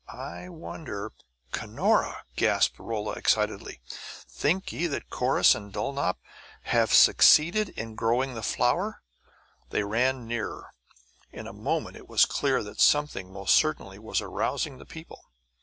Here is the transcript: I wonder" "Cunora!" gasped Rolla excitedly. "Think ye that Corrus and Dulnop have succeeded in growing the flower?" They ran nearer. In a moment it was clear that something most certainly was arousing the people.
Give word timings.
I 0.09 0.49
wonder" 0.49 1.13
"Cunora!" 1.51 2.23
gasped 2.35 2.79
Rolla 2.79 3.11
excitedly. 3.13 3.81
"Think 4.27 4.71
ye 4.71 4.87
that 4.87 5.11
Corrus 5.11 5.53
and 5.53 5.71
Dulnop 5.71 6.15
have 6.63 6.91
succeeded 6.91 7.69
in 7.69 7.93
growing 7.93 8.33
the 8.33 8.41
flower?" 8.41 9.03
They 9.69 9.83
ran 9.83 10.25
nearer. 10.25 10.71
In 11.31 11.45
a 11.45 11.53
moment 11.53 11.97
it 11.97 12.09
was 12.09 12.25
clear 12.25 12.63
that 12.63 12.81
something 12.81 13.31
most 13.31 13.53
certainly 13.53 13.99
was 13.99 14.21
arousing 14.21 14.79
the 14.79 14.87
people. 14.87 15.25